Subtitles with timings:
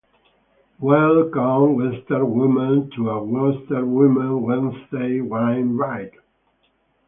[0.79, 6.13] Welcome Western Women to a Western Women Wednesday wine night.